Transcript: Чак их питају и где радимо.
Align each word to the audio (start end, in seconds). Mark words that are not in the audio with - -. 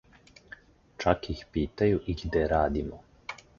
Чак 1.03 1.29
их 1.35 1.45
питају 1.57 2.01
и 2.09 2.13
где 2.25 2.47
радимо. 2.55 3.03